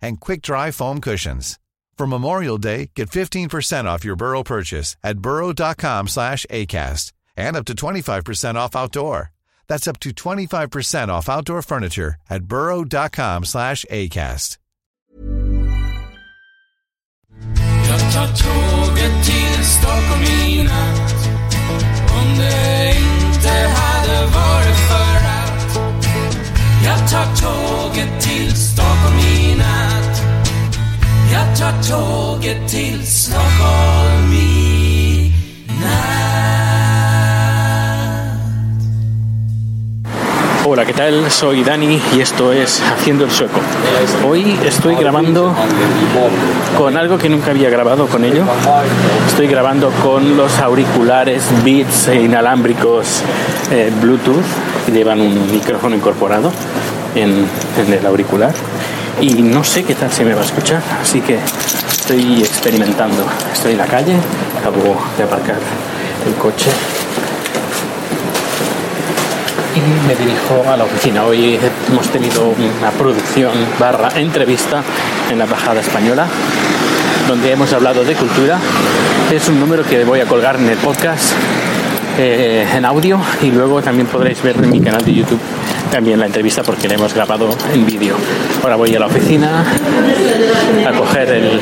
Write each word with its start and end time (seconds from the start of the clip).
and 0.00 0.20
quick-dry 0.20 0.70
foam 0.70 1.00
cushions. 1.00 1.58
For 1.96 2.06
Memorial 2.06 2.58
Day, 2.58 2.90
get 2.94 3.10
15% 3.10 3.86
off 3.86 4.04
your 4.04 4.16
Burrow 4.16 4.42
purchase 4.42 4.96
at 5.02 5.18
burrow.com 5.18 6.08
slash 6.08 6.44
ACAST 6.50 7.12
and 7.36 7.56
up 7.56 7.64
to 7.64 7.74
25% 7.74 8.54
off 8.54 8.76
outdoor. 8.76 9.32
That's 9.66 9.88
up 9.88 9.98
to 10.00 10.10
25% 10.10 11.08
off 11.08 11.28
outdoor 11.28 11.62
furniture 11.62 12.16
at 12.30 12.44
burrow.com 12.44 13.44
slash 13.44 13.84
ACAST. 13.90 14.58
Stockholm 19.66 20.22
i 20.22 20.62
natt 20.62 21.14
Om 22.16 22.38
det 22.38 22.96
inte 22.96 23.48
hade 23.48 24.26
varit 24.26 24.65
Hola, 40.64 40.84
¿qué 40.84 40.92
tal? 40.92 41.30
Soy 41.30 41.62
Dani 41.62 42.00
y 42.16 42.20
esto 42.20 42.52
es 42.52 42.82
Haciendo 42.82 43.24
el 43.24 43.30
Sueco. 43.30 43.60
Hoy 44.26 44.58
estoy 44.64 44.96
grabando 44.96 45.54
con 46.76 46.96
algo 46.96 47.18
que 47.18 47.28
nunca 47.28 47.52
había 47.52 47.70
grabado 47.70 48.08
con 48.08 48.24
ello. 48.24 48.42
Estoy 49.28 49.46
grabando 49.46 49.90
con 50.02 50.36
los 50.36 50.58
auriculares 50.58 51.44
Beats 51.64 52.08
inalámbricos 52.08 53.22
eh, 53.70 53.92
Bluetooth 54.00 54.42
que 54.86 54.90
llevan 54.90 55.20
un 55.20 55.52
micrófono 55.52 55.94
incorporado 55.94 56.50
en 57.14 57.46
el 57.92 58.04
auricular. 58.06 58.52
Y 59.20 59.42
no 59.42 59.64
sé 59.64 59.82
qué 59.84 59.94
tal 59.94 60.12
se 60.12 60.24
me 60.24 60.34
va 60.34 60.42
a 60.42 60.44
escuchar, 60.44 60.82
así 61.00 61.20
que 61.20 61.38
estoy 61.90 62.40
experimentando. 62.40 63.24
Estoy 63.52 63.72
en 63.72 63.78
la 63.78 63.86
calle, 63.86 64.16
acabo 64.58 64.96
de 65.16 65.24
aparcar 65.24 65.58
el 66.26 66.34
coche 66.34 66.70
y 69.74 70.06
me 70.06 70.14
dirijo 70.14 70.70
a 70.70 70.76
la 70.76 70.84
oficina. 70.84 71.24
Hoy 71.24 71.58
hemos 71.90 72.08
tenido 72.08 72.48
una 72.48 72.90
producción 72.90 73.52
barra 73.78 74.10
entrevista 74.16 74.82
en 75.30 75.38
la 75.38 75.44
Embajada 75.44 75.80
Española 75.80 76.26
donde 77.26 77.52
hemos 77.52 77.72
hablado 77.72 78.04
de 78.04 78.14
cultura. 78.14 78.58
Es 79.32 79.48
un 79.48 79.58
número 79.58 79.82
que 79.82 80.04
voy 80.04 80.20
a 80.20 80.26
colgar 80.26 80.56
en 80.56 80.68
el 80.68 80.78
podcast 80.78 81.32
eh, 82.18 82.66
en 82.72 82.84
audio 82.84 83.18
y 83.42 83.50
luego 83.50 83.82
también 83.82 84.06
podréis 84.06 84.42
ver 84.42 84.56
en 84.56 84.70
mi 84.70 84.80
canal 84.80 85.04
de 85.04 85.12
YouTube 85.12 85.40
también 85.90 86.18
la 86.18 86.26
entrevista 86.26 86.62
porque 86.62 86.88
la 86.88 86.94
hemos 86.94 87.14
grabado 87.14 87.48
en 87.72 87.86
vídeo. 87.86 88.16
Ahora 88.62 88.76
voy 88.76 88.94
a 88.94 88.98
la 88.98 89.06
oficina 89.06 89.64
a 90.86 90.92
coger 90.92 91.28
el, 91.30 91.60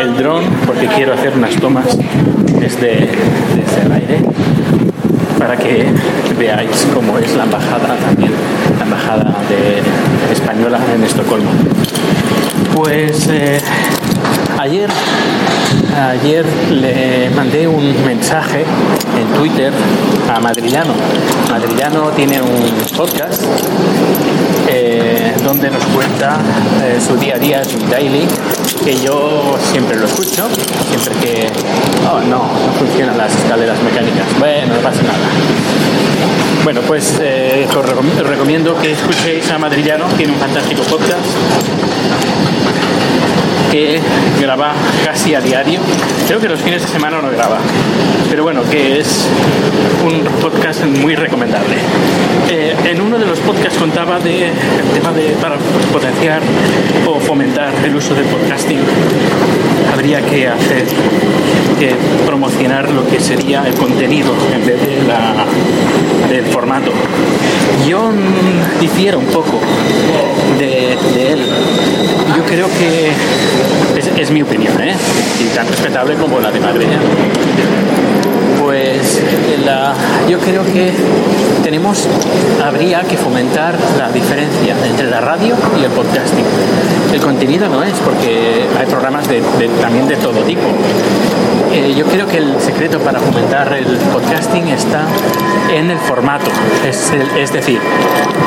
el 0.00 0.16
dron 0.16 0.44
porque 0.66 0.86
quiero 0.88 1.14
hacer 1.14 1.32
unas 1.34 1.54
tomas 1.56 1.96
desde, 2.58 3.10
desde 3.56 3.82
el 3.84 3.92
aire 3.92 4.20
para 5.38 5.56
que 5.56 5.86
veáis 6.38 6.86
cómo 6.92 7.18
es 7.18 7.34
la 7.34 7.44
embajada 7.44 7.96
también, 7.96 8.30
la 8.78 8.84
embajada 8.84 9.34
de 9.48 10.32
española 10.32 10.78
en 10.94 11.02
Estocolmo. 11.02 11.50
Pues 12.74 13.26
eh, 13.28 13.60
ayer, 14.58 14.90
ayer 16.08 16.44
le 16.70 17.30
mandé 17.30 17.66
un 17.68 18.04
mensaje 18.04 18.64
en 19.18 19.26
Twitter 19.38 19.72
a 20.34 20.40
Madrillano. 20.40 20.94
Madrillano 21.50 22.08
tiene 22.10 22.40
un 22.40 22.96
podcast 22.96 23.42
eh, 24.68 25.34
donde 25.44 25.70
nos 25.70 25.84
cuenta 25.86 26.38
eh, 26.82 26.98
su 27.00 27.16
día 27.16 27.34
a 27.34 27.38
día, 27.38 27.64
su 27.64 27.78
daily, 27.88 28.26
que 28.84 28.96
yo 29.00 29.56
siempre 29.72 29.96
lo 29.98 30.06
escucho, 30.06 30.48
siempre 30.90 31.14
que... 31.20 31.46
Oh, 32.10 32.20
no, 32.20 32.38
no 32.38 32.72
funcionan 32.78 33.18
las 33.18 33.34
escaleras 33.34 33.80
mecánicas. 33.82 34.26
Bueno, 34.38 34.74
no 34.74 34.80
pasa 34.80 35.02
nada. 35.02 35.18
Bueno, 36.64 36.80
pues 36.86 37.18
eh, 37.20 37.66
os 37.68 37.74
recom- 37.86 38.20
os 38.20 38.26
recomiendo 38.26 38.76
que 38.78 38.92
escuchéis 38.92 39.50
a 39.50 39.58
Madrillano, 39.58 40.06
tiene 40.16 40.32
un 40.32 40.38
fantástico 40.38 40.82
podcast 40.82 41.20
que 43.70 44.00
graba 44.40 44.72
casi 45.04 45.34
a 45.34 45.40
diario. 45.40 45.80
Creo 46.26 46.40
que 46.40 46.48
los 46.48 46.60
fines 46.60 46.82
de 46.82 46.88
semana 46.88 47.20
no 47.20 47.30
graba, 47.30 47.58
pero 48.28 48.42
bueno, 48.42 48.62
que 48.70 49.00
es 49.00 49.28
un 50.04 50.24
podcast 50.40 50.84
muy 50.84 51.14
recomendable. 51.14 51.76
Eh, 52.50 52.74
en 52.84 53.00
uno 53.00 53.18
de 53.18 53.26
los 53.26 53.38
podcasts 53.40 53.78
contaba 53.78 54.18
de 54.18 54.50
tema 54.94 55.12
de 55.12 55.36
para 55.40 55.56
potenciar 55.92 56.40
o 57.06 57.20
fomentar 57.20 57.72
el 57.84 57.94
uso 57.94 58.14
del 58.14 58.24
podcasting 58.24 58.80
habría 59.92 60.20
que 60.22 60.48
hacer 60.48 60.84
que 61.78 61.94
promocionar 62.26 62.90
lo 62.90 63.06
que 63.08 63.20
sería 63.20 63.66
el 63.66 63.74
contenido 63.74 64.32
en 64.54 64.66
vez 64.66 64.80
de 64.80 65.02
la, 65.06 65.44
del 66.28 66.44
formato. 66.46 66.90
Yo 67.88 68.10
difiero 68.80 69.18
un 69.18 69.26
poco 69.26 69.60
de 70.58 70.92
él. 70.92 71.46
Yo 72.36 72.44
creo 72.44 72.66
que 72.68 73.12
es, 74.20 74.30
mi 74.30 74.42
opinión, 74.42 74.80
¿eh? 74.80 74.94
y 75.40 75.54
tan 75.54 75.66
respetable 75.66 76.14
como 76.14 76.40
la 76.40 76.50
de 76.50 76.60
Madrid. 76.60 76.86
Pues 78.70 79.20
la- 79.66 79.92
yo 80.28 80.38
creo 80.38 80.62
que 80.64 80.92
tenemos, 81.64 82.06
habría 82.64 83.00
que 83.02 83.16
fomentar 83.16 83.74
la 83.98 84.12
diferencia 84.12 84.76
entre 84.88 85.10
la 85.10 85.20
radio 85.20 85.56
y 85.80 85.82
el 85.82 85.90
podcasting. 85.90 86.44
El 87.12 87.20
contenido 87.20 87.68
no 87.68 87.82
es, 87.82 87.94
porque 87.94 88.66
hay 88.78 88.86
programas 88.86 89.26
de, 89.26 89.40
de- 89.58 89.68
también 89.80 90.06
de 90.06 90.14
todo 90.18 90.38
tipo. 90.42 90.62
Eh, 91.72 91.94
yo 91.96 92.04
creo 92.06 92.28
que 92.28 92.36
el 92.38 92.60
secreto 92.60 93.00
para 93.00 93.18
fomentar 93.18 93.72
el 93.72 93.86
podcasting 94.12 94.68
está 94.68 95.02
en 95.72 95.90
el 95.90 95.98
formato. 95.98 96.50
Es, 96.88 97.52
decir, 97.52 97.80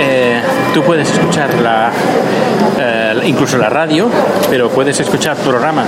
eh, 0.00 0.40
tú 0.74 0.82
puedes 0.82 1.08
escuchar 1.10 1.54
la, 1.60 1.90
eh, 2.80 3.14
incluso 3.24 3.58
la 3.58 3.68
radio, 3.68 4.08
pero 4.50 4.70
puedes 4.70 4.98
escuchar 4.98 5.36
programas 5.36 5.86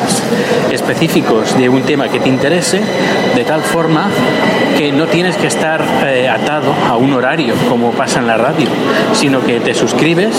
específicos 0.71 1.57
de 1.59 1.69
un 1.69 1.83
tema 1.83 2.09
que 2.09 2.21
te 2.21 2.29
interese, 2.29 2.81
de 3.35 3.45
tal 3.45 3.63
forma 3.63 4.07
que 4.79 4.91
no 4.93 5.07
tienes 5.07 5.37
que 5.37 5.47
estar 5.47 5.83
eh, 6.07 6.29
atado 6.29 6.73
a 6.89 6.97
un 6.97 7.13
horario 7.13 7.55
como 7.69 7.93
pasa 7.93 8.19
en 8.19 8.27
la 8.27 8.37
radio, 8.37 8.67
sino 9.15 9.41
que 9.41 9.61
te 9.61 9.73
suscribes 9.75 10.35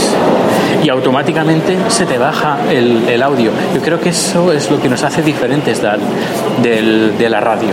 y 0.83 0.89
automáticamente 0.89 1.77
se 1.87 2.05
te 2.05 2.17
baja 2.17 2.57
el, 2.69 3.07
el 3.07 3.23
audio. 3.23 3.51
Yo 3.73 3.81
creo 3.81 3.99
que 3.99 4.09
eso 4.09 4.51
es 4.51 4.69
lo 4.69 4.81
que 4.81 4.89
nos 4.89 5.03
hace 5.03 5.21
diferentes 5.21 5.81
del- 5.81 5.99
del- 6.61 7.17
de 7.17 7.29
la 7.29 7.39
radio. 7.39 7.69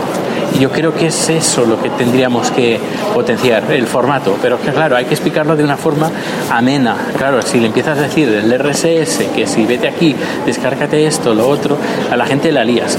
Yo 0.60 0.70
creo 0.70 0.94
que 0.94 1.06
es 1.06 1.28
eso 1.31 1.64
lo 1.64 1.81
que 1.82 1.88
tendríamos 1.90 2.50
que 2.52 2.78
potenciar, 3.14 3.64
el 3.72 3.87
formato. 3.87 4.37
Pero 4.40 4.60
que 4.60 4.70
claro, 4.70 4.96
hay 4.96 5.06
que 5.06 5.14
explicarlo 5.14 5.56
de 5.56 5.64
una 5.64 5.76
forma 5.76 6.10
amena. 6.50 6.94
Claro, 7.16 7.40
si 7.42 7.58
le 7.58 7.66
empiezas 7.66 7.98
a 7.98 8.02
decir 8.02 8.28
el 8.28 8.52
RSS, 8.58 9.25
que 9.34 9.46
si 9.46 9.64
vete 9.66 9.88
aquí, 9.88 10.14
descárgate 10.46 11.06
esto, 11.06 11.34
lo 11.34 11.48
otro, 11.48 11.76
a 12.10 12.16
la 12.16 12.26
gente 12.26 12.52
la 12.52 12.64
lías. 12.64 12.96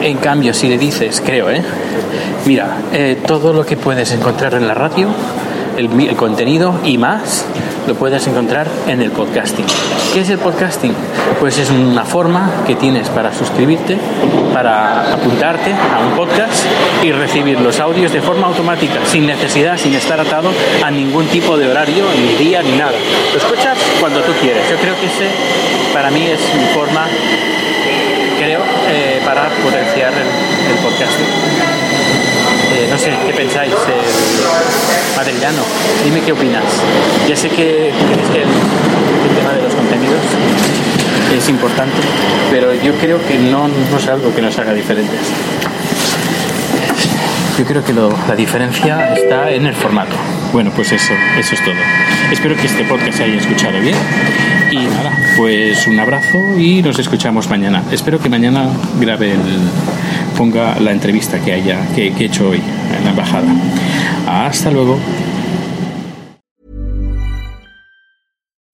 En 0.00 0.18
cambio, 0.18 0.54
si 0.54 0.68
le 0.68 0.78
dices, 0.78 1.20
creo, 1.24 1.50
¿eh? 1.50 1.62
Mira, 2.46 2.78
eh, 2.92 3.20
todo 3.26 3.52
lo 3.52 3.66
que 3.66 3.76
puedes 3.76 4.12
encontrar 4.12 4.54
en 4.54 4.68
la 4.68 4.74
radio, 4.74 5.08
el, 5.76 6.14
contenido 6.14 6.78
y 6.84 6.96
más, 6.96 7.44
lo 7.88 7.96
puedes 7.96 8.24
encontrar 8.28 8.68
en 8.86 9.02
el 9.02 9.10
podcasting. 9.10 9.64
¿Qué 10.14 10.20
es 10.20 10.30
el 10.30 10.38
podcasting? 10.38 10.94
Pues 11.40 11.58
es 11.58 11.70
una 11.70 12.04
forma 12.04 12.62
que 12.64 12.76
tienes 12.76 13.08
para 13.08 13.34
suscribirte, 13.34 13.98
para 14.54 15.14
apuntarte 15.14 15.72
a 15.72 16.06
un 16.06 16.14
podcast 16.14 16.64
y 17.02 17.10
recibir 17.10 17.60
los 17.60 17.80
audios 17.80 18.12
de 18.12 18.22
forma 18.22 18.46
automática, 18.46 19.00
sin 19.06 19.26
necesidad, 19.26 19.76
sin 19.76 19.94
estar 19.94 20.20
atado 20.20 20.50
a 20.84 20.90
ningún 20.92 21.26
tipo 21.26 21.56
de 21.56 21.68
horario, 21.68 22.04
ni 22.16 22.44
día, 22.44 22.62
ni 22.62 22.76
nada. 22.76 22.92
Lo 23.32 23.38
escuchas 23.38 23.76
cuando 23.98 24.20
tú 24.20 24.30
quieres. 24.40 24.70
Yo 24.70 24.76
creo 24.76 24.94
que 25.00 25.06
ese 25.06 25.28
para 25.92 26.12
mí 26.12 26.24
es 26.24 26.40
mi 26.54 26.66
forma, 26.72 27.06
creo, 28.38 28.60
eh, 28.88 29.20
para 29.24 29.48
potenciar 29.64 30.12
el 30.12 30.76
podcasting. 30.84 31.45
¿Qué 33.26 33.32
pensáis? 33.32 33.72
Eh, 33.72 35.16
Madrillano, 35.16 35.62
dime 36.04 36.20
qué 36.22 36.32
opinas. 36.32 36.64
Ya 37.28 37.36
sé 37.36 37.48
que, 37.48 37.92
que 38.32 38.42
el, 38.42 39.36
tema 39.36 39.52
de 39.52 39.62
los 39.62 39.74
contenidos 39.74 40.20
es 41.36 41.48
importante, 41.48 41.96
pero 42.50 42.74
yo 42.74 42.94
creo 42.94 43.24
que 43.26 43.38
no, 43.38 43.68
es 43.96 44.08
algo 44.08 44.34
que 44.34 44.42
nos 44.42 44.58
haga 44.58 44.72
diferentes. 44.72 45.20
Yo 47.58 47.64
creo 47.64 47.84
que 47.84 47.92
la 47.92 48.34
diferencia 48.36 49.14
está 49.14 49.50
en 49.50 49.66
el 49.66 49.74
formato. 49.74 50.16
Bueno, 50.52 50.70
pues 50.74 50.92
eso, 50.92 51.14
eso 51.38 51.54
es 51.54 51.64
todo. 51.64 51.74
Espero 52.30 52.54
que 52.56 52.66
este 52.66 52.84
podcast 52.84 53.16
se 53.16 53.24
haya 53.24 53.36
escuchado 53.36 53.80
bien. 53.80 53.96
Y 54.70 54.76
nada, 54.76 55.12
pues 55.36 55.86
un 55.86 55.98
abrazo 55.98 56.38
y 56.58 56.82
nos 56.82 56.98
escuchamos 56.98 57.48
mañana. 57.48 57.82
Espero 57.92 58.18
que 58.18 58.28
mañana 58.28 58.68
grabe 59.00 59.32
el, 59.32 59.40
ponga 60.36 60.78
la 60.80 60.92
entrevista 60.92 61.38
que 61.38 61.52
haya, 61.52 61.86
que, 61.94 62.12
que 62.12 62.24
he 62.24 62.26
hecho 62.26 62.48
hoy 62.48 62.60
en 62.96 63.04
la 63.04 63.10
embajada. 63.10 63.48
Hasta 64.26 64.70
luego. 64.70 64.98